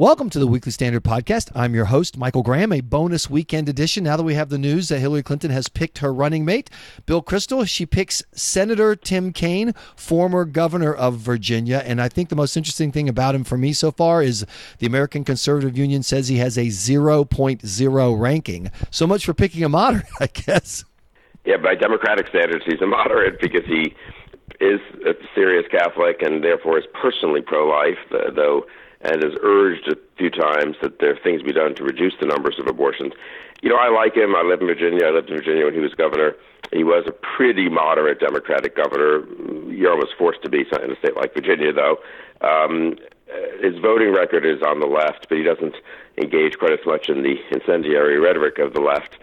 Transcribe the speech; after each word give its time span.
Welcome 0.00 0.30
to 0.30 0.38
the 0.38 0.46
Weekly 0.46 0.72
Standard 0.72 1.04
Podcast. 1.04 1.50
I'm 1.54 1.74
your 1.74 1.84
host, 1.84 2.16
Michael 2.16 2.42
Graham, 2.42 2.72
a 2.72 2.80
bonus 2.80 3.28
weekend 3.28 3.68
edition. 3.68 4.04
Now 4.04 4.16
that 4.16 4.22
we 4.22 4.32
have 4.32 4.48
the 4.48 4.56
news 4.56 4.88
that 4.88 4.98
Hillary 4.98 5.22
Clinton 5.22 5.50
has 5.50 5.68
picked 5.68 5.98
her 5.98 6.10
running 6.10 6.42
mate, 6.46 6.70
Bill 7.04 7.22
Kristol, 7.22 7.68
she 7.68 7.84
picks 7.84 8.22
Senator 8.32 8.96
Tim 8.96 9.30
Kaine, 9.30 9.74
former 9.94 10.46
governor 10.46 10.94
of 10.94 11.18
Virginia. 11.18 11.82
And 11.84 12.00
I 12.00 12.08
think 12.08 12.30
the 12.30 12.34
most 12.34 12.56
interesting 12.56 12.90
thing 12.90 13.10
about 13.10 13.34
him 13.34 13.44
for 13.44 13.58
me 13.58 13.74
so 13.74 13.90
far 13.90 14.22
is 14.22 14.46
the 14.78 14.86
American 14.86 15.22
Conservative 15.22 15.76
Union 15.76 16.02
says 16.02 16.28
he 16.28 16.38
has 16.38 16.56
a 16.56 16.68
0.0 16.68 18.18
ranking. 18.18 18.70
So 18.90 19.06
much 19.06 19.26
for 19.26 19.34
picking 19.34 19.64
a 19.64 19.68
moderate, 19.68 20.06
I 20.18 20.28
guess. 20.28 20.82
Yeah, 21.44 21.58
by 21.58 21.74
Democratic 21.74 22.28
standards, 22.28 22.64
he's 22.66 22.80
a 22.80 22.86
moderate 22.86 23.38
because 23.38 23.66
he 23.66 23.94
is 24.60 24.80
a 25.04 25.12
serious 25.34 25.66
Catholic 25.70 26.22
and 26.22 26.42
therefore 26.42 26.78
is 26.78 26.86
personally 26.94 27.42
pro 27.42 27.68
life, 27.68 27.98
though 28.34 28.64
and 29.02 29.22
has 29.22 29.32
urged 29.42 29.88
a 29.88 29.96
few 30.18 30.30
times 30.30 30.76
that 30.82 30.98
there 30.98 31.12
are 31.12 31.18
things 31.22 31.42
be 31.42 31.52
done 31.52 31.74
to 31.74 31.84
reduce 31.84 32.14
the 32.20 32.26
numbers 32.26 32.58
of 32.58 32.66
abortions. 32.66 33.12
You 33.62 33.70
know, 33.70 33.76
I 33.76 33.88
like 33.88 34.16
him. 34.16 34.34
I 34.34 34.42
live 34.42 34.60
in 34.60 34.66
Virginia. 34.66 35.06
I 35.06 35.10
lived 35.10 35.30
in 35.30 35.36
Virginia 35.36 35.64
when 35.64 35.74
he 35.74 35.80
was 35.80 35.94
governor. 35.94 36.34
He 36.72 36.84
was 36.84 37.04
a 37.06 37.12
pretty 37.12 37.68
moderate 37.68 38.20
Democratic 38.20 38.76
governor. 38.76 39.26
You're 39.70 39.92
almost 39.92 40.12
forced 40.18 40.42
to 40.42 40.48
be 40.48 40.60
in 40.60 40.90
a 40.90 40.96
state 40.96 41.16
like 41.16 41.34
Virginia, 41.34 41.72
though. 41.72 41.98
Um, 42.40 42.96
his 43.60 43.78
voting 43.78 44.12
record 44.12 44.44
is 44.44 44.62
on 44.62 44.80
the 44.80 44.86
left, 44.86 45.28
but 45.28 45.38
he 45.38 45.44
doesn't 45.44 45.74
engage 46.16 46.58
quite 46.58 46.72
as 46.72 46.84
much 46.86 47.08
in 47.08 47.22
the 47.22 47.36
incendiary 47.50 48.18
rhetoric 48.18 48.58
of 48.58 48.74
the 48.74 48.80
left. 48.80 49.16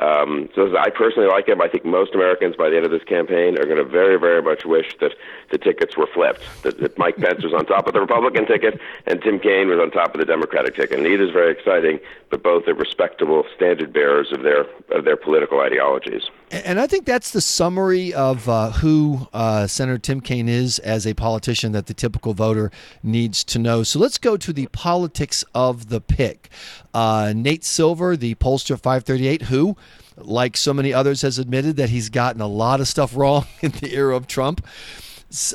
Um, 0.00 0.48
so 0.54 0.74
I 0.76 0.88
personally 0.90 1.28
like 1.28 1.48
him. 1.48 1.60
I 1.60 1.68
think 1.68 1.84
most 1.84 2.14
Americans 2.14 2.56
by 2.56 2.70
the 2.70 2.76
end 2.76 2.84
of 2.84 2.90
this 2.90 3.04
campaign 3.04 3.58
are 3.58 3.64
going 3.64 3.76
to 3.76 3.84
very, 3.84 4.18
very 4.18 4.40
much 4.40 4.64
wish 4.64 4.96
that 5.00 5.12
the 5.50 5.58
tickets 5.58 5.96
were 5.96 6.06
flipped, 6.06 6.42
that, 6.62 6.78
that 6.78 6.96
Mike 6.96 7.16
Pence 7.16 7.42
was 7.42 7.52
on 7.52 7.66
top 7.66 7.86
of 7.86 7.92
the 7.92 8.00
Republican 8.00 8.46
ticket 8.46 8.80
and 9.06 9.20
Tim 9.20 9.38
Kaine 9.38 9.68
was 9.68 9.78
on 9.78 9.90
top 9.90 10.14
of 10.14 10.20
the 10.20 10.24
Democratic 10.24 10.76
ticket. 10.76 11.00
Neither 11.00 11.24
is 11.24 11.32
very 11.32 11.52
exciting, 11.52 12.00
but 12.30 12.42
both 12.42 12.66
are 12.68 12.74
respectable 12.74 13.44
standard 13.54 13.92
bearers 13.92 14.32
of 14.32 14.42
their 14.42 14.66
of 14.90 15.04
their 15.04 15.16
political 15.16 15.60
ideologies. 15.60 16.30
And 16.50 16.80
I 16.80 16.88
think 16.88 17.06
that's 17.06 17.30
the 17.30 17.40
summary 17.40 18.12
of 18.12 18.48
uh, 18.48 18.72
who 18.72 19.28
uh, 19.32 19.68
Senator 19.68 19.98
Tim 19.98 20.20
Kaine 20.20 20.48
is 20.48 20.80
as 20.80 21.06
a 21.06 21.14
politician 21.14 21.70
that 21.72 21.86
the 21.86 21.94
typical 21.94 22.34
voter 22.34 22.72
needs 23.04 23.44
to 23.44 23.60
know. 23.60 23.84
So 23.84 24.00
let's 24.00 24.18
go 24.18 24.36
to 24.36 24.52
the 24.52 24.66
politics 24.68 25.44
of 25.54 25.90
the 25.90 26.00
pick. 26.00 26.48
Uh, 26.92 27.32
Nate 27.36 27.62
Silver, 27.62 28.16
the 28.16 28.34
pollster 28.34 28.76
538, 28.76 29.42
who 29.42 29.76
like 30.16 30.56
so 30.56 30.74
many 30.74 30.92
others, 30.92 31.22
has 31.22 31.38
admitted 31.38 31.76
that 31.76 31.90
he's 31.90 32.08
gotten 32.08 32.40
a 32.40 32.48
lot 32.48 32.80
of 32.80 32.88
stuff 32.88 33.16
wrong 33.16 33.46
in 33.60 33.70
the 33.70 33.94
era 33.94 34.16
of 34.16 34.26
Trump 34.26 34.66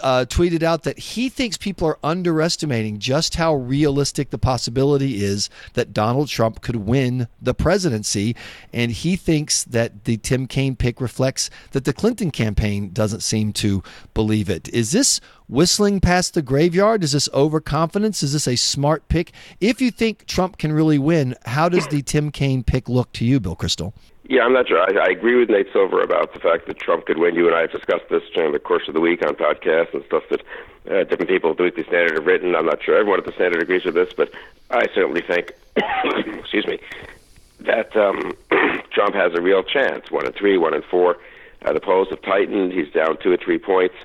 uh, 0.01 0.25
tweeted 0.27 0.63
out 0.63 0.83
that 0.83 0.97
he 0.97 1.29
thinks 1.29 1.57
people 1.57 1.87
are 1.87 1.99
underestimating 2.03 2.99
just 2.99 3.35
how 3.35 3.53
realistic 3.53 4.29
the 4.29 4.37
possibility 4.37 5.23
is 5.23 5.49
that 5.73 5.93
Donald 5.93 6.29
Trump 6.29 6.61
could 6.61 6.77
win 6.77 7.27
the 7.41 7.53
presidency. 7.53 8.35
And 8.73 8.91
he 8.91 9.15
thinks 9.15 9.63
that 9.65 10.05
the 10.05 10.17
Tim 10.17 10.47
Kaine 10.47 10.75
pick 10.75 11.01
reflects 11.01 11.49
that 11.71 11.85
the 11.85 11.93
Clinton 11.93 12.31
campaign 12.31 12.91
doesn't 12.91 13.21
seem 13.21 13.53
to 13.53 13.83
believe 14.13 14.49
it. 14.49 14.69
Is 14.69 14.91
this 14.91 15.19
whistling 15.47 15.99
past 15.99 16.33
the 16.33 16.41
graveyard? 16.41 17.03
Is 17.03 17.11
this 17.11 17.29
overconfidence? 17.33 18.23
Is 18.23 18.33
this 18.33 18.47
a 18.47 18.55
smart 18.55 19.07
pick? 19.09 19.31
If 19.59 19.81
you 19.81 19.91
think 19.91 20.25
Trump 20.25 20.57
can 20.57 20.71
really 20.71 20.99
win, 20.99 21.35
how 21.45 21.69
does 21.69 21.87
the 21.87 22.01
Tim 22.01 22.31
Kaine 22.31 22.63
pick 22.63 22.89
look 22.89 23.11
to 23.13 23.25
you, 23.25 23.39
Bill 23.39 23.55
Kristol? 23.55 23.93
Yeah, 24.27 24.43
I'm 24.43 24.53
not 24.53 24.67
sure. 24.67 24.79
I, 24.79 25.05
I 25.05 25.09
agree 25.11 25.35
with 25.35 25.49
Nate 25.49 25.71
Silver 25.71 26.01
about 26.01 26.33
the 26.33 26.39
fact 26.39 26.65
that 26.65 26.79
Trump 26.79 27.05
could 27.05 27.19
win. 27.19 27.35
You 27.35 27.45
and 27.47 27.55
I 27.55 27.61
have 27.61 27.71
discussed 27.71 28.09
this 28.09 28.23
during 28.33 28.53
the 28.53 28.59
course 28.59 28.87
of 28.87 28.95
the 28.95 28.99
week 28.99 29.23
on 29.25 29.35
podcasts 29.35 29.93
and 29.93 30.03
stuff 30.05 30.23
that 30.29 30.41
uh, 30.89 31.03
different 31.03 31.29
people 31.29 31.51
at 31.51 31.57
the 31.57 31.63
Weekly 31.63 31.83
Standard 31.83 32.15
have 32.15 32.25
written. 32.25 32.55
I'm 32.55 32.65
not 32.65 32.81
sure 32.83 32.95
everyone 32.97 33.19
at 33.19 33.25
the 33.25 33.33
Standard 33.33 33.61
agrees 33.61 33.85
with 33.85 33.93
this, 33.93 34.13
but 34.17 34.31
I 34.71 34.87
certainly 34.95 35.21
think, 35.21 35.51
excuse 35.75 36.65
me, 36.65 36.79
that 37.61 37.95
um, 37.95 38.33
Trump 38.91 39.13
has 39.13 39.33
a 39.35 39.41
real 39.41 39.61
chance. 39.61 40.09
One 40.09 40.25
and 40.25 40.33
three, 40.35 40.57
one 40.57 40.73
and 40.73 40.83
four. 40.85 41.17
Uh, 41.63 41.73
the 41.73 41.79
polls 41.79 42.09
have 42.09 42.21
tightened. 42.23 42.71
He's 42.71 42.91
down 42.91 43.17
two 43.21 43.31
or 43.31 43.37
three 43.37 43.59
points, 43.59 43.95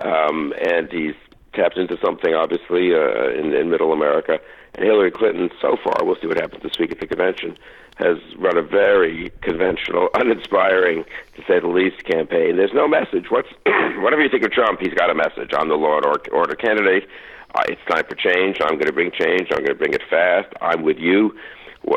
um, 0.00 0.54
and 0.58 0.90
he's 0.90 1.14
tapped 1.52 1.76
into 1.76 1.98
something, 1.98 2.34
obviously, 2.34 2.94
uh, 2.94 3.28
in, 3.30 3.52
in 3.52 3.70
Middle 3.70 3.92
America. 3.92 4.40
Hillary 4.84 5.10
Clinton, 5.10 5.50
so 5.60 5.76
far, 5.82 6.04
we'll 6.04 6.16
see 6.20 6.26
what 6.26 6.40
happens 6.40 6.62
this 6.62 6.78
week 6.78 6.92
at 6.92 7.00
the 7.00 7.06
convention 7.06 7.56
has 7.96 8.18
run 8.38 8.56
a 8.56 8.62
very 8.62 9.32
conventional, 9.40 10.08
uninspiring, 10.14 11.04
to 11.34 11.42
say 11.48 11.58
the 11.60 11.66
least, 11.66 12.04
campaign. 12.04 12.56
There's 12.56 12.74
no 12.74 12.86
message. 12.86 13.26
What's 13.30 13.48
whatever 14.00 14.22
you 14.22 14.28
think 14.28 14.44
of 14.44 14.52
Trump, 14.52 14.80
he's 14.80 14.94
got 14.94 15.10
a 15.10 15.14
message. 15.14 15.50
I'm 15.56 15.68
the 15.68 15.76
law 15.76 15.96
and 15.96 16.06
order 16.32 16.54
candidate. 16.54 17.08
Uh, 17.54 17.62
it's 17.68 17.80
time 17.88 18.04
for 18.08 18.14
change. 18.14 18.58
I'm 18.60 18.74
going 18.74 18.86
to 18.86 18.92
bring 18.92 19.10
change. 19.10 19.48
I'm 19.50 19.64
going 19.64 19.68
to 19.68 19.74
bring 19.74 19.94
it 19.94 20.02
fast. 20.10 20.48
I'm 20.60 20.82
with 20.82 20.98
you. 20.98 21.34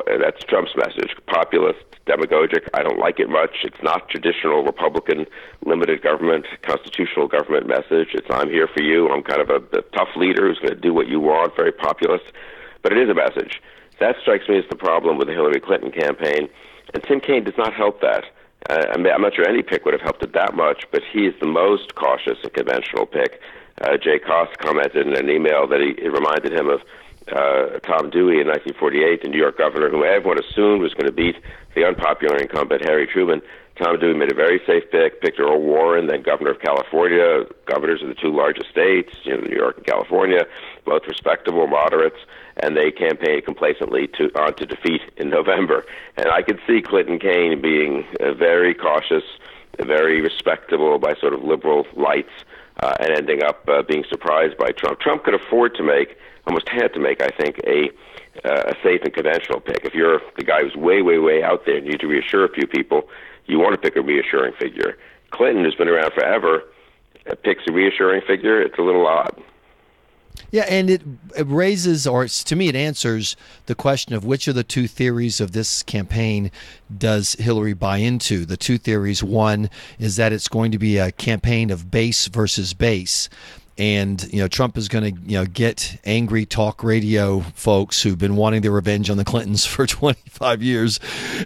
That's 0.05 0.43
Trump's 0.43 0.75
message. 0.75 1.15
Populist, 1.25 1.83
demagogic. 2.05 2.69
I 2.75 2.83
don't 2.83 2.99
like 2.99 3.19
it 3.19 3.27
much. 3.27 3.63
It's 3.63 3.81
not 3.81 4.07
traditional 4.07 4.63
Republican 4.63 5.25
limited 5.65 6.03
government, 6.03 6.45
constitutional 6.61 7.27
government 7.27 7.67
message. 7.67 8.09
It's 8.13 8.27
I'm 8.29 8.49
here 8.49 8.67
for 8.67 8.83
you. 8.83 9.09
I'm 9.09 9.23
kind 9.23 9.41
of 9.41 9.49
a, 9.49 9.77
a 9.77 9.81
tough 9.81 10.09
leader 10.15 10.47
who's 10.47 10.59
going 10.59 10.75
to 10.75 10.79
do 10.79 10.93
what 10.93 11.07
you 11.07 11.19
want. 11.19 11.55
Very 11.55 11.71
populist, 11.71 12.25
but 12.81 12.91
it 12.91 12.97
is 12.97 13.09
a 13.09 13.13
message. 13.13 13.61
That 13.99 14.15
strikes 14.21 14.47
me 14.47 14.57
as 14.57 14.65
the 14.69 14.75
problem 14.75 15.17
with 15.17 15.27
the 15.27 15.33
Hillary 15.33 15.59
Clinton 15.59 15.91
campaign. 15.91 16.49
And 16.93 17.03
Tim 17.03 17.19
Kaine 17.19 17.43
does 17.43 17.57
not 17.57 17.73
help 17.73 18.01
that. 18.01 18.23
Uh, 18.69 18.85
I'm 18.93 19.03
not 19.03 19.35
sure 19.35 19.47
any 19.47 19.63
pick 19.63 19.85
would 19.85 19.93
have 19.93 20.01
helped 20.01 20.23
it 20.23 20.33
that 20.33 20.55
much, 20.55 20.83
but 20.91 21.01
he 21.11 21.25
is 21.25 21.33
the 21.39 21.47
most 21.47 21.95
cautious 21.95 22.37
and 22.43 22.53
conventional 22.53 23.05
pick. 23.05 23.41
Uh, 23.81 23.97
Jay 23.97 24.19
Cost 24.19 24.57
commented 24.57 25.07
in 25.07 25.15
an 25.15 25.29
email 25.29 25.67
that 25.67 25.79
he, 25.79 25.91
it 26.03 26.11
reminded 26.11 26.53
him 26.53 26.69
of 26.69 26.81
uh, 27.31 27.79
Tom 27.79 28.09
Dewey 28.09 28.41
in 28.41 28.47
1948, 28.47 29.21
the 29.21 29.29
New 29.29 29.37
York 29.37 29.57
governor, 29.57 29.89
whom 29.89 30.03
everyone 30.03 30.39
assumed 30.39 30.81
was 30.81 30.93
going 30.93 31.05
to 31.05 31.11
beat 31.11 31.35
the 31.75 31.85
unpopular 31.85 32.37
incumbent 32.37 32.83
Harry 32.85 33.07
Truman. 33.07 33.41
Tom 33.79 33.97
Dewey 33.97 34.13
made 34.13 34.31
a 34.31 34.35
very 34.35 34.59
safe 34.67 34.83
pick, 34.91 35.21
picked 35.21 35.39
Earl 35.39 35.61
Warren, 35.61 36.07
then 36.07 36.21
governor 36.21 36.51
of 36.51 36.59
California, 36.59 37.45
governors 37.65 38.01
of 38.01 38.09
the 38.09 38.13
two 38.13 38.35
largest 38.35 38.69
states, 38.69 39.13
you 39.23 39.31
know, 39.31 39.41
New 39.41 39.55
York 39.55 39.77
and 39.77 39.85
California, 39.85 40.45
both 40.83 41.03
respectable 41.07 41.65
moderates, 41.65 42.17
and 42.57 42.75
they 42.75 42.91
campaigned 42.91 43.45
complacently 43.45 44.07
to 44.07 44.29
on 44.37 44.53
to 44.55 44.65
defeat 44.65 45.01
in 45.15 45.29
November. 45.29 45.85
And 46.17 46.27
I 46.27 46.41
could 46.41 46.59
see 46.67 46.81
Clinton 46.81 47.19
Kaine 47.19 47.61
being 47.61 48.05
uh, 48.19 48.33
very 48.33 48.73
cautious, 48.73 49.23
very 49.79 50.19
respectable 50.19 50.99
by 50.99 51.13
sort 51.15 51.33
of 51.33 51.43
liberal 51.43 51.87
lights, 51.95 52.33
uh, 52.81 52.95
and 52.99 53.11
ending 53.11 53.43
up 53.43 53.67
uh, 53.69 53.81
being 53.83 54.03
surprised 54.09 54.57
by 54.57 54.71
Trump. 54.71 54.99
Trump 54.99 55.23
could 55.23 55.35
afford 55.35 55.75
to 55.75 55.83
make, 55.83 56.17
almost 56.49 56.67
had 56.69 56.91
to 56.93 56.99
make, 56.99 57.21
I 57.21 57.29
think, 57.29 57.59
a 57.65 57.89
uh, 58.45 58.71
a 58.71 58.75
safe 58.83 59.01
and 59.03 59.13
conventional 59.13 59.59
pick. 59.59 59.83
If 59.83 59.93
you're 59.93 60.21
the 60.37 60.43
guy 60.43 60.63
who's 60.63 60.75
way, 60.75 61.01
way, 61.01 61.17
way 61.17 61.43
out 61.43 61.65
there 61.65 61.75
and 61.75 61.85
you 61.85 61.91
need 61.91 61.99
to 61.99 62.07
reassure 62.07 62.45
a 62.45 62.49
few 62.49 62.67
people, 62.67 63.09
you 63.47 63.59
want 63.59 63.73
to 63.73 63.77
pick 63.77 63.95
a 63.97 64.01
reassuring 64.01 64.53
figure. 64.53 64.97
Clinton 65.31 65.65
has 65.65 65.75
been 65.75 65.89
around 65.89 66.13
forever. 66.13 66.63
Picks 67.43 67.63
a 67.67 67.73
reassuring 67.73 68.21
figure. 68.25 68.61
It's 68.61 68.77
a 68.79 68.81
little 68.81 69.05
odd. 69.05 69.43
Yeah, 70.51 70.65
and 70.69 70.89
it, 70.89 71.01
it 71.37 71.45
raises, 71.47 72.07
or 72.07 72.27
to 72.27 72.55
me, 72.55 72.69
it 72.69 72.75
answers 72.75 73.35
the 73.65 73.75
question 73.75 74.15
of 74.15 74.25
which 74.25 74.47
of 74.47 74.55
the 74.55 74.63
two 74.63 74.87
theories 74.87 75.41
of 75.41 75.51
this 75.51 75.83
campaign 75.83 76.49
does 76.95 77.33
Hillary 77.33 77.73
buy 77.73 77.97
into? 77.97 78.45
The 78.45 78.57
two 78.57 78.77
theories 78.77 79.21
one 79.21 79.69
is 79.99 80.15
that 80.15 80.31
it's 80.31 80.47
going 80.47 80.71
to 80.71 80.79
be 80.79 80.97
a 80.97 81.11
campaign 81.11 81.69
of 81.69 81.91
base 81.91 82.27
versus 82.27 82.73
base 82.73 83.29
and 83.79 84.31
you 84.33 84.39
know 84.39 84.47
Trump 84.47 84.77
is 84.77 84.89
going 84.89 85.15
to 85.15 85.21
you 85.21 85.37
know 85.37 85.45
get 85.45 85.99
angry 86.03 86.45
talk 86.45 86.83
radio 86.83 87.39
folks 87.39 88.03
who've 88.03 88.17
been 88.17 88.35
wanting 88.35 88.61
their 88.61 88.71
revenge 88.71 89.09
on 89.09 89.15
the 89.15 89.23
Clintons 89.23 89.65
for 89.65 89.87
25 89.87 90.61
years, 90.61 90.99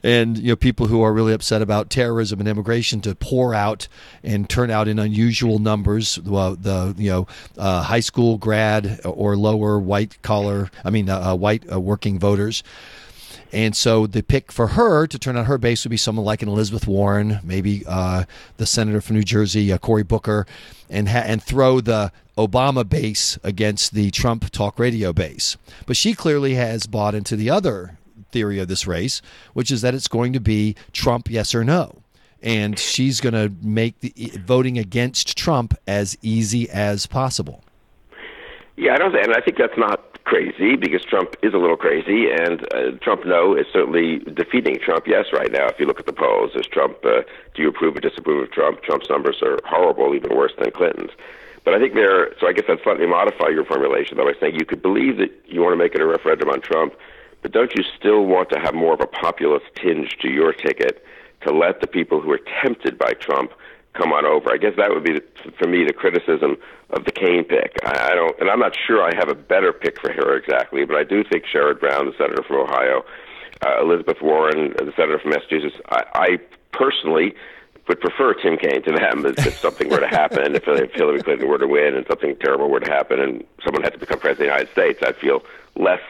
and 0.03 0.37
you 0.37 0.49
know 0.49 0.55
people 0.55 0.87
who 0.87 1.01
are 1.03 1.13
really 1.13 1.31
upset 1.31 1.61
about 1.61 1.89
terrorism 1.89 2.39
and 2.39 2.49
immigration 2.49 2.99
to 3.01 3.13
pour 3.15 3.53
out 3.53 3.87
and 4.23 4.49
turn 4.49 4.71
out 4.71 4.87
in 4.87 4.97
unusual 4.97 5.59
numbers. 5.59 6.19
Well, 6.19 6.55
the 6.55 6.95
you 6.97 7.09
know 7.11 7.27
uh, 7.57 7.83
high 7.83 7.99
school 7.99 8.37
grad 8.37 9.01
or 9.05 9.37
lower 9.37 9.79
white 9.79 10.19
collar, 10.23 10.71
I 10.83 10.89
mean 10.89 11.09
uh, 11.09 11.31
uh 11.31 11.35
white 11.35 11.71
uh, 11.71 11.79
working 11.79 12.17
voters. 12.17 12.63
And 13.53 13.75
so 13.75 14.07
the 14.07 14.23
pick 14.23 14.51
for 14.51 14.69
her 14.69 15.05
to 15.05 15.19
turn 15.19 15.37
out 15.37 15.45
her 15.45 15.59
base 15.59 15.85
would 15.85 15.91
be 15.91 15.97
someone 15.97 16.25
like 16.25 16.41
an 16.41 16.49
Elizabeth 16.49 16.87
Warren, 16.87 17.39
maybe 17.43 17.83
uh, 17.87 18.23
the 18.57 18.65
senator 18.65 18.99
from 18.99 19.15
New 19.15 19.23
Jersey, 19.23 19.71
uh, 19.71 19.77
Cory 19.77 20.01
Booker, 20.01 20.47
and 20.89 21.07
ha- 21.07 21.23
and 21.23 21.41
throw 21.41 21.79
the 21.79 22.11
Obama 22.35 22.87
base 22.87 23.37
against 23.43 23.93
the 23.93 24.09
Trump 24.09 24.49
talk 24.49 24.79
radio 24.79 25.13
base. 25.13 25.55
But 25.85 25.97
she 25.97 26.15
clearly 26.15 26.55
has 26.55 26.87
bought 26.87 27.13
into 27.13 27.35
the 27.35 27.51
other 27.51 27.99
theory 28.31 28.57
of 28.57 28.67
this 28.67 28.87
race, 28.87 29.21
which 29.53 29.69
is 29.69 29.83
that 29.83 29.93
it's 29.93 30.07
going 30.07 30.33
to 30.33 30.39
be 30.39 30.75
Trump, 30.91 31.29
yes 31.29 31.53
or 31.53 31.63
no. 31.63 32.01
And 32.41 32.79
she's 32.79 33.21
going 33.21 33.33
to 33.33 33.53
make 33.61 33.99
the 33.99 34.31
voting 34.43 34.79
against 34.79 35.37
Trump 35.37 35.75
as 35.87 36.17
easy 36.23 36.67
as 36.71 37.05
possible. 37.05 37.63
Yeah, 38.75 38.95
I 38.95 38.97
don't, 38.97 39.15
and 39.15 39.33
I 39.33 39.41
think 39.41 39.57
that's 39.57 39.77
not 39.77 40.12
crazy 40.25 40.75
because 40.75 41.03
Trump 41.03 41.35
is 41.41 41.53
a 41.53 41.57
little 41.57 41.77
crazy, 41.77 42.29
and 42.31 42.61
uh, 42.73 42.91
Trump 43.01 43.25
no 43.25 43.55
is 43.55 43.65
certainly 43.71 44.19
defeating 44.19 44.77
Trump 44.79 45.07
yes 45.07 45.25
right 45.33 45.51
now. 45.51 45.67
If 45.67 45.79
you 45.79 45.85
look 45.85 45.99
at 45.99 46.05
the 46.05 46.13
polls, 46.13 46.51
is 46.55 46.65
Trump? 46.65 46.97
Uh, 47.03 47.21
do 47.53 47.61
you 47.61 47.69
approve 47.69 47.95
or 47.95 47.99
disapprove 47.99 48.43
of 48.43 48.51
Trump? 48.51 48.81
Trump's 48.83 49.09
numbers 49.09 49.41
are 49.41 49.59
horrible, 49.65 50.15
even 50.15 50.35
worse 50.35 50.53
than 50.57 50.71
Clinton's. 50.71 51.11
But 51.63 51.73
I 51.73 51.79
think 51.79 51.93
there, 51.93 52.33
so 52.39 52.47
I 52.47 52.53
guess 52.53 52.65
I'd 52.67 52.81
slightly 52.83 53.07
modify 53.07 53.49
your 53.49 53.63
formulation, 53.63 54.17
though, 54.17 54.25
by 54.25 54.33
saying 54.39 54.55
you 54.55 54.65
could 54.65 54.81
believe 54.81 55.17
that 55.17 55.31
you 55.45 55.61
want 55.61 55.73
to 55.73 55.77
make 55.77 55.95
it 55.95 56.01
a 56.01 56.05
referendum 56.05 56.49
on 56.49 56.61
Trump, 56.61 56.93
but 57.41 57.51
don't 57.51 57.73
you 57.75 57.83
still 57.97 58.25
want 58.25 58.49
to 58.49 58.59
have 58.59 58.73
more 58.73 58.93
of 58.93 59.01
a 59.01 59.07
populist 59.07 59.65
tinge 59.75 60.17
to 60.21 60.29
your 60.29 60.53
ticket 60.53 61.05
to 61.45 61.53
let 61.53 61.81
the 61.81 61.87
people 61.87 62.21
who 62.21 62.31
are 62.31 62.39
tempted 62.61 62.97
by 62.97 63.13
Trump 63.13 63.51
come 63.93 64.11
on 64.11 64.25
over? 64.25 64.51
I 64.51 64.57
guess 64.57 64.73
that 64.77 64.89
would 64.89 65.03
be, 65.03 65.19
for 65.57 65.67
me, 65.67 65.83
the 65.85 65.93
criticism 65.93 66.57
of 66.91 67.05
the 67.05 67.11
Kaine 67.11 67.43
pick. 67.43 67.77
I, 67.85 68.11
I 68.11 68.15
don't, 68.15 68.39
and 68.39 68.49
I'm 68.49 68.59
not 68.59 68.75
sure 68.75 69.03
I 69.03 69.15
have 69.15 69.29
a 69.29 69.35
better 69.35 69.71
pick 69.71 69.99
for 69.99 70.11
her 70.11 70.35
exactly, 70.35 70.85
but 70.85 70.95
I 70.95 71.03
do 71.03 71.23
think 71.23 71.45
Sherrod 71.45 71.79
Brown, 71.79 72.05
the 72.05 72.13
senator 72.17 72.43
from 72.43 72.57
Ohio, 72.57 73.05
uh, 73.65 73.81
Elizabeth 73.81 74.21
Warren, 74.21 74.73
the 74.77 74.93
senator 74.95 75.19
from 75.19 75.31
Massachusetts, 75.31 75.77
I, 75.89 76.03
I 76.13 76.27
personally 76.71 77.35
would 77.87 77.99
prefer 77.99 78.33
Tim 78.33 78.57
Kaine 78.57 78.81
to 78.83 78.91
them 78.91 79.25
if, 79.25 79.45
if 79.45 79.57
something 79.59 79.89
were 79.89 79.99
to 79.99 80.07
happen, 80.07 80.55
if, 80.55 80.67
if 80.67 80.93
Hillary 80.93 81.21
Clinton 81.21 81.47
were 81.49 81.57
to 81.57 81.67
win 81.67 81.95
and 81.95 82.05
something 82.07 82.35
terrible 82.37 82.69
were 82.69 82.79
to 82.79 82.91
happen 82.91 83.19
and 83.19 83.43
someone 83.63 83.83
had 83.83 83.93
to 83.93 83.99
become 83.99 84.19
president 84.19 84.49
of 84.49 84.57
the 84.57 84.63
United 84.63 84.71
States, 84.71 84.99
I'd 85.05 85.17
feel 85.17 85.43
less 85.75 86.01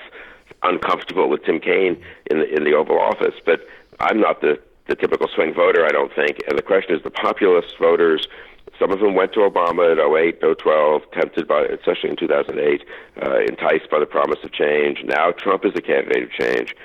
uncomfortable 0.62 1.29
with 1.29 1.44
Tim 1.44 1.59
Kaine 1.59 2.01
in 2.29 2.39
the, 2.39 2.56
in 2.56 2.63
the 2.63 2.74
Oval 2.74 3.00
Office. 3.00 3.36
But 3.44 3.68
I'm 4.00 4.19
not 4.19 4.41
the, 4.41 4.59
the 4.94 5.01
typical 5.01 5.28
swing 5.34 5.54
voter, 5.54 5.86
I 5.86 5.90
don't 5.90 6.13
think. 6.13 6.38
And 6.48 6.57
the 6.57 6.62
question 6.62 6.95
is 6.95 7.01
the 7.04 7.10
populist 7.10 7.78
voters, 7.80 8.28
some 8.78 8.92
of 8.92 9.00
them 9.00 9.16
went 9.16 9.34
to 9.34 9.40
Obama 9.40 9.92
in 9.92 9.98
08, 9.98 10.40
012, 10.42 11.01
tempted 11.12 11.48
by, 11.48 11.63
especially 11.66 12.12
in 12.12 12.16
2008, 12.16 12.84
uh, 13.22 13.40
enticed 13.40 13.90
by 13.90 14.00
the 14.00 14.06
promise 14.06 14.38
of 14.44 14.51
change. 14.51 15.04
Now 15.04 15.31
Trump 15.31 15.66
is 15.66 15.74
a 15.75 15.81
candidate 15.81 16.24
of 16.24 16.31
change. 16.31 16.75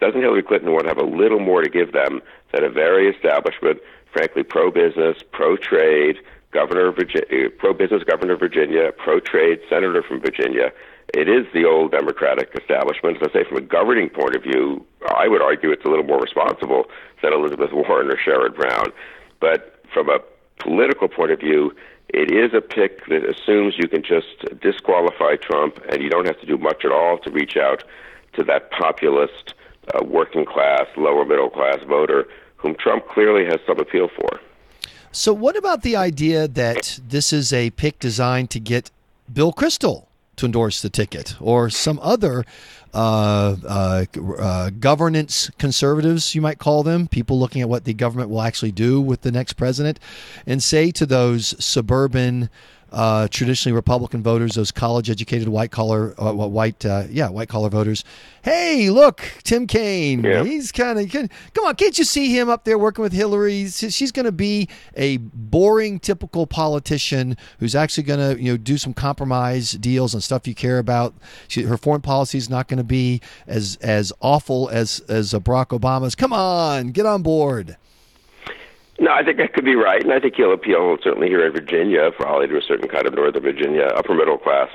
Doesn't 0.00 0.20
Hillary 0.20 0.42
Clinton 0.42 0.72
want 0.72 0.84
to 0.84 0.88
have 0.88 0.98
a 0.98 1.04
little 1.04 1.40
more 1.40 1.60
to 1.60 1.68
give 1.68 1.92
them 1.92 2.22
than 2.52 2.64
a 2.64 2.70
very 2.70 3.08
establishment 3.08 3.80
frankly 4.12 4.42
pro-business, 4.42 5.18
pro-trade 5.32 6.16
governor 6.52 6.88
of 6.88 6.96
Virginia, 6.96 7.50
pro-business 7.50 8.02
governor 8.04 8.32
of 8.32 8.40
Virginia, 8.40 8.92
pro-trade 8.96 9.60
senator 9.68 10.02
from 10.02 10.20
Virginia. 10.20 10.72
It 11.12 11.28
is 11.28 11.46
the 11.52 11.64
old 11.64 11.90
Democratic 11.90 12.50
establishment. 12.58 13.18
As 13.20 13.28
I 13.28 13.32
say, 13.32 13.44
from 13.48 13.58
a 13.58 13.62
governing 13.62 14.08
point 14.08 14.34
of 14.34 14.42
view, 14.42 14.86
I 15.16 15.28
would 15.28 15.42
argue 15.42 15.70
it's 15.70 15.84
a 15.84 15.88
little 15.88 16.04
more 16.04 16.20
responsible 16.20 16.86
than 17.22 17.32
Elizabeth 17.32 17.72
Warren 17.72 18.10
or 18.10 18.16
Sherrod 18.16 18.56
Brown. 18.56 18.92
But 19.40 19.82
from 19.92 20.08
a 20.08 20.18
political 20.58 21.08
point 21.08 21.30
of 21.30 21.40
view, 21.40 21.74
it 22.08 22.30
is 22.30 22.54
a 22.54 22.60
pick 22.60 23.06
that 23.06 23.24
assumes 23.24 23.74
you 23.76 23.88
can 23.88 24.02
just 24.02 24.60
disqualify 24.60 25.36
Trump 25.36 25.78
and 25.90 26.02
you 26.02 26.08
don't 26.08 26.26
have 26.26 26.40
to 26.40 26.46
do 26.46 26.56
much 26.56 26.84
at 26.84 26.92
all 26.92 27.18
to 27.18 27.30
reach 27.30 27.56
out 27.56 27.84
to 28.34 28.44
that 28.44 28.70
populist, 28.70 29.54
uh, 29.94 30.04
working 30.04 30.44
class, 30.44 30.86
lower 30.96 31.24
middle 31.24 31.50
class 31.50 31.78
voter 31.86 32.26
whom 32.56 32.74
Trump 32.74 33.06
clearly 33.08 33.44
has 33.44 33.60
some 33.66 33.78
appeal 33.78 34.08
for. 34.08 34.40
So, 35.12 35.32
what 35.32 35.56
about 35.56 35.82
the 35.82 35.96
idea 35.96 36.46
that 36.48 37.00
this 37.06 37.32
is 37.32 37.52
a 37.52 37.70
pick 37.70 37.98
designed 37.98 38.50
to 38.50 38.60
get 38.60 38.90
Bill 39.32 39.52
Kristol 39.52 40.07
to 40.38 40.46
endorse 40.46 40.82
the 40.82 40.90
ticket. 40.90 41.36
Or 41.40 41.70
some 41.70 41.98
other 42.02 42.44
uh, 42.94 43.56
uh, 43.66 44.04
uh, 44.38 44.70
governance 44.70 45.50
conservatives, 45.58 46.34
you 46.34 46.40
might 46.40 46.58
call 46.58 46.82
them, 46.82 47.06
people 47.06 47.38
looking 47.38 47.60
at 47.60 47.68
what 47.68 47.84
the 47.84 47.94
government 47.94 48.30
will 48.30 48.42
actually 48.42 48.72
do 48.72 49.00
with 49.00 49.20
the 49.22 49.32
next 49.32 49.54
president, 49.54 50.00
and 50.46 50.62
say 50.62 50.90
to 50.92 51.04
those 51.04 51.54
suburban 51.62 52.48
uh, 52.92 53.28
traditionally 53.28 53.74
Republican 53.74 54.22
voters, 54.22 54.54
those 54.54 54.70
college-educated 54.70 55.48
white 55.48 55.70
collar, 55.70 56.14
uh, 56.18 56.32
white, 56.32 56.84
uh, 56.84 57.04
yeah, 57.10 57.28
white 57.28 57.48
collar 57.48 57.68
voters. 57.68 58.04
Hey, 58.42 58.88
look, 58.88 59.22
Tim 59.42 59.66
Kaine. 59.66 60.24
Yeah. 60.24 60.44
He's 60.44 60.72
kind 60.72 60.98
of 60.98 61.10
come 61.10 61.64
on. 61.64 61.74
Can't 61.74 61.98
you 61.98 62.04
see 62.04 62.38
him 62.38 62.48
up 62.48 62.64
there 62.64 62.78
working 62.78 63.02
with 63.02 63.12
Hillary? 63.12 63.66
She's 63.68 64.12
going 64.12 64.24
to 64.24 64.32
be 64.32 64.68
a 64.96 65.18
boring, 65.18 65.98
typical 66.00 66.46
politician 66.46 67.36
who's 67.58 67.74
actually 67.74 68.04
going 68.04 68.20
to, 68.20 68.42
you 68.42 68.52
know, 68.52 68.56
do 68.56 68.78
some 68.78 68.94
compromise 68.94 69.72
deals 69.72 70.14
and 70.14 70.22
stuff 70.22 70.46
you 70.46 70.54
care 70.54 70.78
about. 70.78 71.14
She, 71.46 71.62
her 71.62 71.76
foreign 71.76 72.00
policy 72.00 72.38
is 72.38 72.48
not 72.48 72.68
going 72.68 72.78
to 72.78 72.84
be 72.84 73.20
as 73.46 73.76
as 73.82 74.12
awful 74.20 74.68
as 74.70 75.00
as 75.08 75.32
Barack 75.32 75.78
Obama's. 75.78 76.14
Come 76.14 76.32
on, 76.32 76.88
get 76.88 77.04
on 77.06 77.22
board. 77.22 77.76
No, 79.00 79.12
I 79.12 79.22
think 79.22 79.38
that 79.38 79.52
could 79.52 79.64
be 79.64 79.76
right, 79.76 80.02
and 80.02 80.12
I 80.12 80.18
think 80.18 80.34
he'll 80.34 80.52
appeal 80.52 80.96
certainly 81.02 81.28
here 81.28 81.46
in 81.46 81.52
Virginia, 81.52 82.10
probably 82.10 82.48
to 82.48 82.58
a 82.58 82.62
certain 82.62 82.88
kind 82.88 83.06
of 83.06 83.14
Northern 83.14 83.42
Virginia 83.42 83.84
upper 83.94 84.12
middle 84.12 84.38
class 84.38 84.68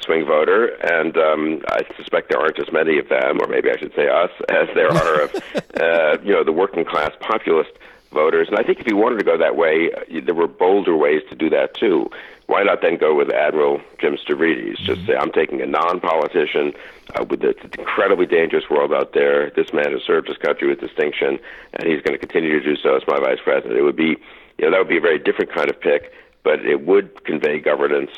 swing 0.00 0.24
voter, 0.24 0.68
and 0.82 1.16
um, 1.16 1.62
I 1.68 1.82
suspect 1.96 2.30
there 2.30 2.40
aren't 2.40 2.58
as 2.58 2.72
many 2.72 2.98
of 2.98 3.08
them, 3.08 3.38
or 3.40 3.48
maybe 3.48 3.70
I 3.70 3.76
should 3.78 3.94
say 3.94 4.08
us, 4.08 4.30
as 4.48 4.68
there 4.74 4.90
are 4.90 5.22
of 5.22 5.34
uh, 5.80 6.18
you 6.22 6.32
know 6.32 6.44
the 6.44 6.52
working 6.52 6.84
class 6.84 7.10
populist 7.20 7.70
voters. 8.12 8.48
And 8.48 8.58
I 8.58 8.62
think 8.62 8.80
if 8.80 8.86
you 8.86 8.96
wanted 8.96 9.18
to 9.18 9.24
go 9.24 9.36
that 9.38 9.56
way, 9.56 9.90
there 10.24 10.34
were 10.34 10.48
bolder 10.48 10.96
ways 10.96 11.22
to 11.30 11.36
do 11.36 11.50
that 11.50 11.74
too 11.74 12.10
why 12.46 12.62
not 12.62 12.80
then 12.80 12.96
go 12.96 13.14
with 13.14 13.30
Admiral 13.30 13.80
Jim 14.00 14.16
Stavridis? 14.16 14.78
Just 14.78 15.00
mm-hmm. 15.00 15.06
say, 15.06 15.16
I'm 15.16 15.32
taking 15.32 15.60
a 15.60 15.66
non-politician 15.66 16.72
uh, 17.14 17.24
with 17.24 17.40
this 17.40 17.56
incredibly 17.78 18.26
dangerous 18.26 18.64
world 18.70 18.92
out 18.92 19.12
there. 19.12 19.50
This 19.50 19.72
man 19.72 19.92
has 19.92 20.02
served 20.02 20.28
his 20.28 20.36
country 20.38 20.68
with 20.68 20.80
distinction, 20.80 21.38
and 21.74 21.88
he's 21.88 22.00
going 22.02 22.18
to 22.18 22.18
continue 22.18 22.58
to 22.58 22.64
do 22.64 22.76
so 22.76 22.96
as 22.96 23.02
my 23.08 23.18
vice 23.18 23.38
president. 23.42 23.76
It 23.76 23.82
would 23.82 23.96
be, 23.96 24.16
you 24.58 24.64
know, 24.64 24.70
that 24.70 24.78
would 24.78 24.88
be 24.88 24.98
a 24.98 25.00
very 25.00 25.18
different 25.18 25.52
kind 25.52 25.68
of 25.68 25.80
pick, 25.80 26.12
but 26.44 26.64
it 26.64 26.86
would 26.86 27.24
convey 27.24 27.58
governance 27.58 28.10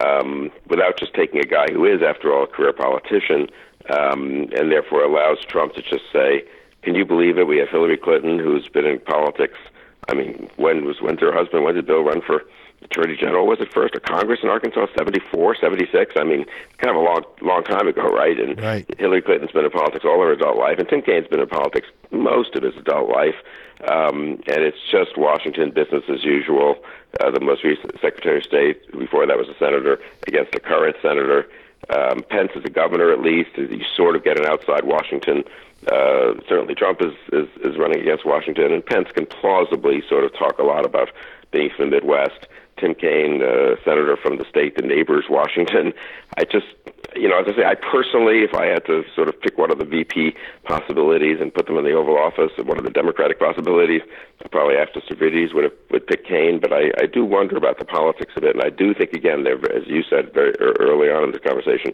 um, 0.00 0.50
without 0.68 0.98
just 0.98 1.12
taking 1.14 1.40
a 1.40 1.46
guy 1.46 1.66
who 1.70 1.84
is, 1.84 2.02
after 2.02 2.32
all, 2.32 2.44
a 2.44 2.46
career 2.46 2.72
politician, 2.72 3.48
um, 3.90 4.48
and 4.56 4.72
therefore 4.72 5.04
allows 5.04 5.44
Trump 5.44 5.74
to 5.74 5.82
just 5.82 6.04
say, 6.10 6.42
"Can 6.84 6.94
you 6.94 7.04
believe 7.04 7.38
it? 7.38 7.46
We 7.46 7.58
have 7.58 7.68
Hillary 7.68 7.96
Clinton, 7.96 8.38
who's 8.38 8.68
been 8.68 8.86
in 8.86 8.98
politics. 9.00 9.58
I 10.08 10.14
mean, 10.14 10.50
when 10.56 10.84
was 10.84 11.00
when's 11.00 11.20
her 11.20 11.32
husband? 11.32 11.64
When 11.64 11.74
did 11.74 11.86
Bill 11.86 12.04
run 12.04 12.20
for?" 12.20 12.44
attorney 12.84 13.16
general 13.16 13.46
was 13.46 13.60
it 13.60 13.72
first, 13.72 13.96
or 13.96 14.00
Congress 14.00 14.40
in 14.42 14.48
Arkansas, 14.48 14.86
74, 14.96 15.56
76. 15.56 16.12
I 16.16 16.24
mean, 16.24 16.44
kind 16.78 16.90
of 16.90 16.96
a 16.96 17.04
long, 17.04 17.24
long 17.40 17.64
time 17.64 17.88
ago, 17.88 18.02
right? 18.02 18.38
And 18.38 18.60
right. 18.60 18.86
Hillary 18.98 19.22
Clinton's 19.22 19.52
been 19.52 19.64
in 19.64 19.70
politics 19.70 20.04
all 20.04 20.20
her 20.20 20.32
adult 20.32 20.58
life, 20.58 20.78
and 20.78 20.88
Tim 20.88 21.02
Kaine's 21.02 21.26
been 21.26 21.40
in 21.40 21.48
politics 21.48 21.88
most 22.10 22.54
of 22.54 22.62
his 22.62 22.76
adult 22.76 23.10
life. 23.10 23.36
Um, 23.88 24.42
and 24.46 24.62
it's 24.62 24.78
just 24.90 25.16
Washington 25.16 25.70
business 25.70 26.04
as 26.08 26.24
usual. 26.24 26.76
Uh, 27.20 27.30
the 27.30 27.40
most 27.40 27.64
recent 27.64 27.92
Secretary 28.00 28.38
of 28.38 28.44
State, 28.44 28.90
before 28.92 29.26
that 29.26 29.36
was 29.36 29.48
a 29.48 29.58
senator, 29.58 30.00
against 30.26 30.52
the 30.52 30.60
current 30.60 30.96
senator. 31.02 31.48
Um, 31.90 32.24
Pence 32.30 32.52
is 32.54 32.64
a 32.64 32.70
governor 32.70 33.12
at 33.12 33.20
least. 33.20 33.50
You 33.56 33.84
sort 33.94 34.16
of 34.16 34.24
get 34.24 34.38
an 34.38 34.46
outside 34.46 34.84
Washington. 34.84 35.44
Uh, 35.90 36.34
certainly, 36.48 36.74
Trump 36.74 37.00
is, 37.02 37.12
is 37.32 37.48
is 37.62 37.78
running 37.78 38.00
against 38.00 38.24
Washington, 38.24 38.72
and 38.72 38.84
Pence 38.84 39.08
can 39.12 39.26
plausibly 39.26 40.02
sort 40.08 40.24
of 40.24 40.32
talk 40.32 40.58
a 40.58 40.62
lot 40.62 40.84
about 40.84 41.10
being 41.50 41.70
from 41.76 41.90
the 41.90 41.96
Midwest. 41.96 42.46
Tim 42.78 42.94
Kaine, 42.94 43.42
uh, 43.42 43.76
senator 43.84 44.16
from 44.16 44.38
the 44.38 44.44
state 44.44 44.76
that 44.76 44.84
neighbors 44.84 45.26
Washington. 45.30 45.92
I 46.36 46.44
just, 46.44 46.66
you 47.14 47.28
know, 47.28 47.38
as 47.38 47.46
I 47.48 47.56
say, 47.56 47.64
I 47.64 47.74
personally, 47.74 48.42
if 48.42 48.54
I 48.54 48.66
had 48.66 48.84
to 48.86 49.04
sort 49.14 49.28
of 49.28 49.40
pick 49.40 49.56
one 49.56 49.70
of 49.70 49.78
the 49.78 49.84
VP 49.84 50.34
possibilities 50.64 51.38
and 51.40 51.54
put 51.54 51.66
them 51.66 51.78
in 51.78 51.84
the 51.84 51.92
Oval 51.92 52.18
Office, 52.18 52.50
one 52.58 52.78
of 52.78 52.84
the 52.84 52.90
Democratic 52.90 53.38
possibilities, 53.38 54.02
probably 54.50 54.76
after 54.76 55.00
Stavridis 55.00 55.54
would 55.54 55.64
have 55.64 55.72
would 55.90 56.06
pick 56.06 56.26
Kaine. 56.26 56.58
But 56.58 56.72
I, 56.72 56.90
I 57.00 57.06
do 57.06 57.24
wonder 57.24 57.56
about 57.56 57.78
the 57.78 57.84
politics 57.84 58.32
of 58.36 58.44
it, 58.44 58.56
and 58.56 58.64
I 58.64 58.70
do 58.70 58.92
think 58.92 59.12
again, 59.12 59.44
there, 59.44 59.58
as 59.72 59.86
you 59.86 60.02
said 60.02 60.34
very 60.34 60.54
early 60.58 61.10
on 61.10 61.24
in 61.24 61.30
the 61.30 61.38
conversation, 61.38 61.92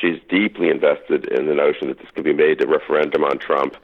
she's 0.00 0.20
deeply 0.28 0.68
invested 0.68 1.26
in 1.26 1.46
the 1.46 1.54
notion 1.54 1.88
that 1.88 1.98
this 1.98 2.10
can 2.14 2.22
be 2.22 2.32
made 2.32 2.60
a 2.62 2.66
referendum 2.66 3.24
on 3.24 3.38
Trump. 3.38 3.76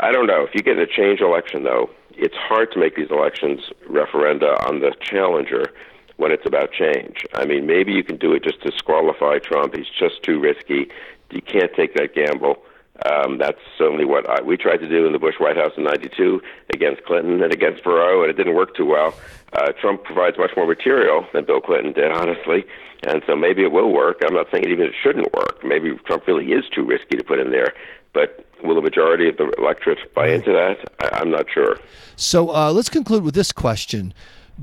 I 0.00 0.12
don't 0.12 0.26
know 0.26 0.44
if 0.44 0.54
you 0.54 0.62
get 0.62 0.78
a 0.78 0.86
change 0.86 1.20
election 1.20 1.62
though 1.62 1.90
it's 2.16 2.36
hard 2.36 2.72
to 2.72 2.78
make 2.78 2.96
these 2.96 3.10
elections 3.10 3.70
referenda 3.88 4.58
on 4.68 4.80
the 4.80 4.92
challenger 5.00 5.72
when 6.16 6.30
it's 6.30 6.46
about 6.46 6.72
change. 6.72 7.24
I 7.34 7.44
mean, 7.44 7.66
maybe 7.66 7.92
you 7.92 8.04
can 8.04 8.16
do 8.16 8.32
it 8.32 8.44
just 8.44 8.62
to 8.62 8.70
disqualify 8.70 9.38
Trump. 9.38 9.74
He's 9.74 9.88
just 9.88 10.22
too 10.22 10.38
risky. 10.38 10.88
You 11.30 11.42
can't 11.42 11.72
take 11.74 11.94
that 11.94 12.14
gamble. 12.14 12.62
Um, 13.04 13.38
that's 13.38 13.58
certainly 13.76 14.04
what 14.04 14.28
I, 14.28 14.40
we 14.42 14.56
tried 14.56 14.76
to 14.78 14.88
do 14.88 15.04
in 15.04 15.12
the 15.12 15.18
Bush 15.18 15.34
White 15.40 15.56
House 15.56 15.72
in 15.76 15.82
'92 15.82 16.40
against 16.72 17.04
Clinton 17.04 17.42
and 17.42 17.52
against 17.52 17.82
Perot, 17.82 18.22
and 18.22 18.30
it 18.30 18.36
didn't 18.36 18.54
work 18.54 18.76
too 18.76 18.86
well. 18.86 19.14
Uh, 19.52 19.72
Trump 19.80 20.04
provides 20.04 20.38
much 20.38 20.52
more 20.56 20.66
material 20.66 21.26
than 21.32 21.44
Bill 21.44 21.60
Clinton 21.60 21.92
did, 21.92 22.12
honestly, 22.12 22.64
and 23.02 23.22
so 23.26 23.34
maybe 23.34 23.62
it 23.62 23.72
will 23.72 23.92
work. 23.92 24.22
I'm 24.24 24.34
not 24.34 24.46
saying 24.52 24.64
it 24.64 24.70
even 24.70 24.86
it 24.86 24.94
shouldn't 25.02 25.32
work. 25.34 25.64
Maybe 25.64 25.92
Trump 26.06 26.26
really 26.28 26.52
is 26.52 26.64
too 26.72 26.84
risky 26.84 27.16
to 27.16 27.24
put 27.24 27.40
in 27.40 27.50
there, 27.50 27.74
but 28.12 28.46
will 28.62 28.76
the 28.76 28.82
majority 28.82 29.28
of 29.28 29.36
the 29.38 29.52
electorate 29.58 30.14
buy 30.14 30.28
into 30.28 30.52
that? 30.52 31.12
I, 31.12 31.20
am 31.20 31.30
not 31.30 31.46
sure. 31.52 31.78
So 32.14 32.54
uh, 32.54 32.72
let's 32.72 32.88
conclude 32.88 33.24
with 33.24 33.34
this 33.34 33.50
question: 33.50 34.14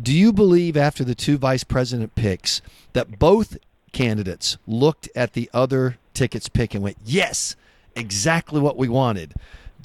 Do 0.02 0.14
you 0.14 0.32
believe, 0.32 0.78
after 0.78 1.04
the 1.04 1.16
two 1.16 1.38
vice 1.38 1.66
president 1.66 2.16
picks, 2.16 2.62
that 2.94 3.20
both 3.20 3.58
candidates 3.92 4.58
looked 4.66 5.10
at 5.18 5.34
the 5.34 5.50
other 5.54 5.98
tickets 6.14 6.48
pick 6.48 6.74
and 6.74 6.82
went, 6.82 6.98
"Yes, 7.04 7.58
exactly 7.96 8.60
what 8.60 8.78
we 8.78 8.90
wanted"? 8.90 9.34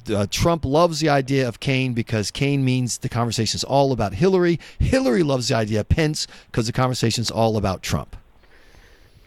Uh, 0.09 0.25
Trump 0.29 0.63
loves 0.63 0.99
the 0.99 1.09
idea 1.09 1.47
of 1.47 1.59
Kaine 1.59 1.93
because 1.93 2.31
Kaine 2.31 2.63
means 2.63 2.99
the 2.99 3.09
conversation 3.09 3.57
is 3.57 3.63
all 3.63 3.91
about 3.91 4.13
Hillary. 4.13 4.59
Hillary 4.79 5.23
loves 5.23 5.49
the 5.49 5.55
idea 5.55 5.81
of 5.81 5.89
Pence 5.89 6.27
because 6.51 6.67
the 6.67 6.73
conversation 6.73 7.21
is 7.21 7.31
all 7.31 7.57
about 7.57 7.83
Trump. 7.83 8.15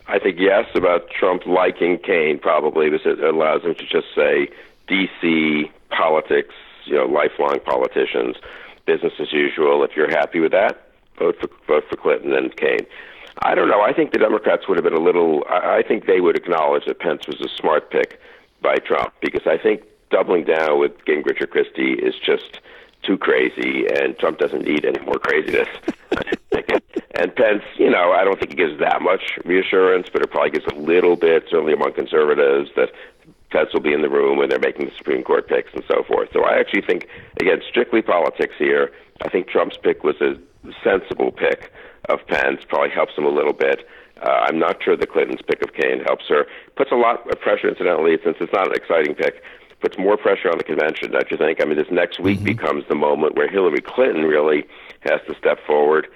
I 0.07 0.19
think 0.19 0.39
yes 0.41 0.67
about 0.75 1.09
Trump 1.11 1.47
liking 1.47 1.99
Kaine 1.99 2.39
probably 2.39 2.91
because 2.91 3.07
it 3.07 3.23
allows 3.23 3.63
him 3.63 3.75
to 3.77 3.87
just 3.87 4.09
say 4.15 4.49
DC 4.89 5.71
politics, 5.91 6.55
you 6.85 6.97
know, 6.97 7.07
lifelong 7.07 7.61
politicians, 7.61 8.37
business 8.87 9.13
as 9.21 9.33
usual. 9.33 9.85
If 9.85 9.95
you're 9.95 10.11
happy 10.11 10.41
with 10.41 10.51
that, 10.51 10.89
vote 11.17 11.37
for 11.41 11.49
vote 11.69 11.85
for 11.89 11.97
Clinton 11.97 12.33
and 12.33 12.55
Kaine. 12.57 12.87
I 13.43 13.55
don't 13.55 13.69
know. 13.69 13.83
I 13.83 13.93
think 13.93 14.11
the 14.11 14.19
Democrats 14.19 14.67
would 14.69 14.77
have 14.77 14.85
been 14.85 14.95
a 14.95 15.01
little. 15.01 15.45
I, 15.49 15.79
I 15.79 15.83
think 15.87 16.07
they 16.07 16.21
would 16.21 16.37
acknowledge 16.37 16.87
that 16.87 16.99
Pence 16.99 17.29
was 17.29 17.41
a 17.41 17.49
smart 17.49 17.91
pick 17.91 18.21
by 18.63 18.77
Trump 18.77 19.15
because 19.21 19.47
I 19.47 19.59
think 19.59 19.83
doubling 20.11 20.45
down 20.45 20.79
with 20.79 20.93
Gingrich 21.05 21.41
or 21.41 21.47
Christie 21.47 21.93
is 21.93 22.15
just 22.25 22.61
too 23.03 23.17
crazy, 23.17 23.87
and 23.87 24.19
Trump 24.19 24.39
doesn't 24.39 24.65
need 24.65 24.85
any 24.85 24.99
more 25.05 25.19
craziness. 25.19 25.69
and 27.15 27.35
Pence, 27.35 27.63
you 27.77 27.89
know, 27.89 28.13
I 28.13 28.25
don't 28.25 28.39
think 28.39 28.51
he 28.51 28.57
gives 28.57 28.79
that 28.81 29.01
much 29.01 29.39
reassurance, 29.45 30.09
but 30.13 30.23
it 30.23 30.31
probably 30.31 30.51
gives 30.51 30.67
a 30.67 30.75
little 30.75 31.17
bit, 31.17 31.45
certainly 31.51 31.73
among 31.73 31.95
conservatives, 31.95 32.71
that 32.77 32.91
Pence 33.51 33.73
will 33.73 33.81
be 33.81 33.93
in 33.93 34.03
the 34.03 34.11
room 34.11 34.37
when 34.37 34.49
they're 34.49 34.59
making 34.59 34.87
the 34.87 34.93
Supreme 34.97 35.23
Court 35.23 35.49
picks 35.49 35.73
and 35.73 35.83
so 35.89 36.03
forth. 36.03 36.29
So 36.33 36.45
I 36.45 36.59
actually 36.59 36.83
think, 36.83 37.09
again, 37.41 37.63
strictly 37.69 38.03
politics 38.03 38.55
here. 38.59 38.93
I 39.23 39.29
think 39.29 39.49
Trump's 39.49 39.77
pick 39.77 40.05
was 40.05 40.21
a 40.21 40.37
sensible 40.85 41.33
pick 41.33 41.73
of 42.09 42.27
Pence, 42.27 42.61
probably 42.69 42.91
helps 42.91 43.17
him 43.17 43.25
a 43.25 43.31
little 43.31 43.53
bit. 43.53 43.87
Uh, 44.23 44.47
I'm 44.49 44.59
not 44.59 44.83
sure 44.83 44.97
the 44.97 45.07
Clinton's 45.07 45.43
pick 45.43 45.63
of 45.63 45.73
Kaine 45.73 46.03
helps 46.05 46.29
her. 46.29 46.47
Puts 46.77 46.93
a 46.93 46.97
lot 46.97 47.31
of 47.31 47.41
pressure, 47.41 47.69
incidentally, 47.69 48.19
since 48.25 48.37
it's 48.41 48.53
not 48.53 48.69
an 48.69 48.75
exciting 48.75 49.15
pick. 49.15 49.43
Puts 49.81 49.97
more 49.99 50.17
pressure 50.17 50.51
on 50.51 50.59
the 50.59 50.65
convention, 50.65 51.11
don't 51.11 51.31
you 51.31 51.39
think? 51.39 51.63
I 51.63 51.65
mean, 51.65 51.79
this 51.79 51.91
next 51.91 52.21
week 52.21 52.39
mm-hmm. 52.39 52.47
becomes 52.47 52.85
the 52.89 52.95
moment 52.95 53.37
where 53.37 53.49
Hillary 53.49 53.81
Clinton 53.81 54.25
really 54.25 54.67
has 55.01 55.21
to 55.27 55.35
step 55.37 55.59
forward. 55.67 56.07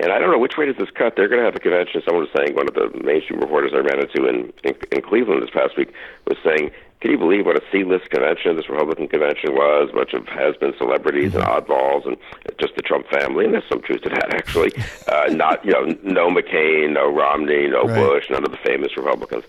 And 0.00 0.12
I 0.12 0.18
don't 0.18 0.30
know 0.30 0.38
which 0.38 0.56
way 0.56 0.66
does 0.66 0.76
this 0.76 0.90
cut. 0.90 1.14
They're 1.16 1.28
going 1.28 1.40
to 1.40 1.44
have 1.44 1.56
a 1.56 1.60
convention. 1.60 2.00
Someone 2.04 2.24
was 2.24 2.32
saying 2.36 2.54
one 2.54 2.68
of 2.68 2.74
the 2.74 2.88
mainstream 3.02 3.40
reporters 3.40 3.72
I 3.74 3.78
ran 3.78 3.98
into 4.00 4.26
in, 4.26 4.52
in 4.62 4.74
in 4.92 5.02
Cleveland 5.02 5.42
this 5.42 5.50
past 5.50 5.76
week 5.76 5.92
was 6.26 6.38
saying 6.44 6.70
can 7.00 7.10
you 7.10 7.18
believe 7.18 7.46
what 7.46 7.56
a 7.56 7.62
C-list 7.72 8.10
convention 8.10 8.56
this 8.56 8.68
Republican 8.68 9.08
convention 9.08 9.54
was? 9.54 9.88
A 9.90 9.96
bunch 9.96 10.12
of 10.12 10.28
has-been 10.28 10.74
celebrities 10.76 11.34
and 11.34 11.42
mm-hmm. 11.42 11.72
oddballs, 11.72 12.06
and 12.06 12.16
just 12.58 12.76
the 12.76 12.82
Trump 12.82 13.08
family. 13.08 13.46
And 13.46 13.54
there's 13.54 13.68
some 13.70 13.80
truth 13.80 14.02
to 14.02 14.10
that, 14.10 14.34
actually. 14.34 14.72
Uh, 15.10 15.26
not 15.32 15.64
you 15.64 15.72
know, 15.72 15.84
no 16.04 16.28
McCain, 16.28 16.92
no 16.92 17.12
Romney, 17.12 17.66
no 17.66 17.82
right. 17.82 17.96
Bush, 17.96 18.30
none 18.30 18.44
of 18.44 18.52
the 18.52 18.56
famous 18.58 18.96
Republicans. 18.96 19.42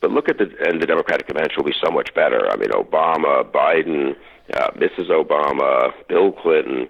But 0.00 0.12
look 0.12 0.28
at 0.28 0.38
the 0.38 0.44
and 0.66 0.80
the 0.80 0.86
Democratic 0.86 1.26
convention 1.26 1.56
will 1.56 1.70
be 1.70 1.76
so 1.82 1.90
much 1.90 2.14
better. 2.14 2.48
I 2.48 2.56
mean, 2.56 2.68
Obama, 2.70 3.44
Biden, 3.44 4.14
uh, 4.54 4.70
Mrs. 4.72 5.08
Obama, 5.08 5.92
Bill 6.06 6.30
Clinton. 6.30 6.88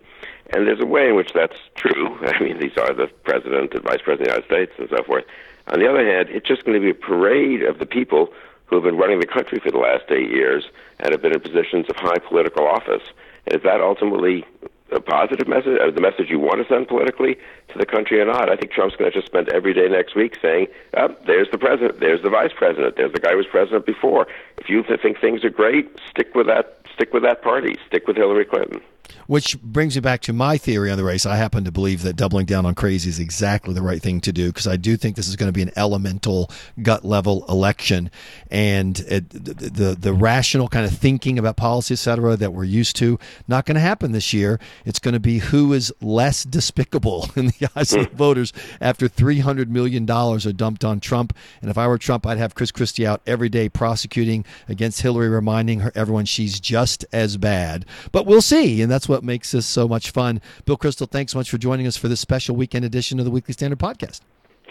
And 0.51 0.67
there's 0.67 0.81
a 0.81 0.87
way 0.87 1.09
in 1.09 1.17
which 1.17 1.33
that's 1.33 1.57
true. 1.77 2.19
I 2.27 2.43
mean, 2.43 2.59
these 2.59 2.77
are 2.77 2.93
the 2.93 3.07
president 3.25 3.73
and 3.73 3.83
vice 3.83 4.01
president 4.03 4.11
of 4.11 4.19
the 4.19 4.25
United 4.25 4.47
States 4.47 4.73
and 4.79 4.89
so 4.91 5.03
forth. 5.05 5.25
On 5.69 5.79
the 5.79 5.89
other 5.89 6.05
hand, 6.05 6.29
it's 6.31 6.47
just 6.47 6.65
going 6.65 6.79
to 6.79 6.85
be 6.85 6.91
a 6.91 6.95
parade 6.95 7.63
of 7.63 7.79
the 7.79 7.87
people 7.87 8.33
who 8.71 8.77
have 8.77 8.85
been 8.85 8.97
running 8.97 9.19
the 9.19 9.27
country 9.27 9.59
for 9.59 9.71
the 9.71 9.79
last 9.79 10.05
eight 10.11 10.31
years 10.31 10.65
and 11.01 11.11
have 11.11 11.21
been 11.21 11.35
in 11.35 11.41
positions 11.41 11.87
of 11.91 11.97
high 11.97 12.19
political 12.19 12.67
office. 12.67 13.03
Is 13.47 13.63
that 13.65 13.81
ultimately 13.81 14.45
a 14.93 15.01
positive 15.01 15.49
message, 15.49 15.79
uh, 15.81 15.91
the 15.91 16.01
message 16.01 16.31
you 16.31 16.39
want 16.39 16.63
to 16.63 16.73
send 16.73 16.87
politically 16.87 17.37
to 17.69 17.79
the 17.79 17.87
country 17.87 18.21
or 18.21 18.27
not? 18.27 18.49
I 18.49 18.57
think 18.57 18.71
Trump's 18.71 18.95
going 18.95 19.11
to 19.11 19.17
just 19.17 19.27
spend 19.27 19.49
every 19.49 19.75
day 19.75 19.89
next 19.89 20.15
week 20.15 20.37
saying, 20.41 20.69
oh, 20.97 21.15
there's 21.27 21.49
the 21.51 21.59
president, 21.59 21.99
there's 21.99 22.23
the 22.23 22.31
vice 22.31 22.53
president, 22.57 22.97
there's 22.97 23.13
the 23.13 23.21
guy 23.21 23.31
who 23.31 23.39
was 23.39 23.47
president 23.47 23.87
before. 23.87 24.29
If 24.59 24.69
you 24.69 24.85
think 25.03 25.21
things 25.21 25.45
are 25.45 25.51
great, 25.51 25.91
stick 26.09 26.35
with 26.35 26.47
that, 26.47 26.87
stick 26.95 27.13
with 27.13 27.25
that 27.25 27.43
party, 27.43 27.77
stick 27.89 28.07
with 28.07 28.17
Hillary 28.17 28.45
Clinton. 28.45 28.81
Which 29.27 29.61
brings 29.63 29.95
me 29.95 30.01
back 30.01 30.21
to 30.23 30.33
my 30.33 30.59
theory 30.59 30.91
on 30.91 30.97
the 30.97 31.05
race. 31.05 31.27
I 31.27 31.37
happen 31.37 31.65
to 31.65 31.73
believe 31.73 32.03
that 32.03 32.17
doubling 32.17 32.47
down 32.47 32.67
on 32.67 32.75
crazy 32.75 33.09
is 33.09 33.19
exactly 33.19 33.75
the 33.75 33.83
right 33.83 34.03
thing 34.03 34.21
to 34.23 34.33
do 34.33 34.49
because 34.49 34.67
I 34.67 34.77
do 34.77 34.97
think 34.97 35.17
this 35.17 35.29
is 35.29 35.37
going 35.37 35.49
to 35.49 35.53
be 35.53 35.63
an 35.63 35.73
elemental 35.77 36.51
gut 36.83 37.05
level 37.05 37.45
election, 37.49 38.11
and 38.51 38.99
it, 39.01 39.31
the, 39.31 39.71
the, 39.71 39.97
the 39.99 40.13
rational 40.13 40.69
kind 40.69 40.87
of 40.87 40.97
thinking 40.97 41.39
about 41.39 41.57
policy, 41.57 41.95
et 41.95 41.99
cetera, 41.99 42.37
that 42.37 42.53
we're 42.53 42.65
used 42.65 42.97
to, 42.97 43.19
not 43.47 43.67
going 43.67 43.75
to 43.75 43.81
happen 43.81 44.13
this 44.13 44.33
year. 44.33 44.59
It's 44.85 44.99
going 44.99 45.15
to 45.15 45.21
be 45.21 45.39
who 45.39 45.73
is 45.73 45.93
less 46.01 46.45
despicable 46.45 47.29
in 47.37 47.47
the 47.47 47.69
eyes 47.77 47.93
of 47.93 48.05
the 48.05 48.11
hmm. 48.11 48.17
voters 48.17 48.53
after 48.81 49.09
three 49.09 49.41
hundred 49.41 49.71
million 49.71 50.07
dollars 50.07 50.47
are 50.47 50.53
dumped 50.53 50.85
on 50.85 51.01
Trump. 51.01 51.37
And 51.61 51.71
if 51.71 51.79
I 51.79 51.87
were 51.87 51.99
Trump, 51.99 52.27
I'd 52.27 52.39
have 52.39 52.55
Chris 52.55 52.71
Christie 52.71 53.07
out 53.07 53.21
every 53.27 53.49
day 53.49 53.69
prosecuting 53.69 54.45
against 54.69 55.03
Hillary, 55.03 55.29
reminding 55.29 55.81
her 55.81 55.93
everyone 55.95 56.25
she's 56.25 56.61
just 56.61 57.05
as 57.13 57.37
bad. 57.37 57.85
But 58.13 58.27
we'll 58.27 58.43
see, 58.43 58.83
and 58.83 58.91
that's 58.91 59.00
what 59.09 59.25
makes 59.25 59.53
this 59.53 59.67
so 59.67 59.89
much 59.89 60.11
fun. 60.11 60.41
Bill 60.65 60.77
Kristol, 60.77 61.11
thanks 61.11 61.33
so 61.33 61.39
much 61.39 61.51
for 61.51 61.59
joining 61.59 61.87
us 61.87 61.97
for 61.97 62.09
this 62.09 62.21
special 62.21 62.57
weekend 62.57 62.85
edition 62.85 63.19
of 63.19 63.25
the 63.25 63.31
Weekly 63.31 63.53
Standard 63.53 63.79
Podcast. 63.79 64.21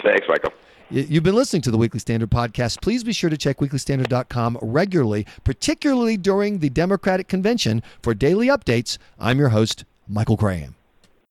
Thanks, 0.02 0.28
Michael. 0.28 0.52
You've 0.92 1.24
been 1.24 1.36
listening 1.36 1.62
to 1.64 1.72
the 1.72 1.78
Weekly 1.78 2.00
Standard 2.00 2.32
podcast. 2.32 2.82
Please 2.82 3.04
be 3.04 3.14
sure 3.14 3.30
to 3.30 3.38
check 3.38 3.58
weeklystandard.com 3.58 4.58
regularly, 4.60 5.28
particularly 5.44 6.18
during 6.18 6.60
the 6.60 6.70
Democratic 6.70 7.28
convention 7.28 7.84
for 8.02 8.16
daily 8.16 8.48
updates. 8.48 8.98
I'm 9.20 9.38
your 9.38 9.50
host, 9.50 9.86
Michael 10.08 10.36
Graham. 10.36 10.79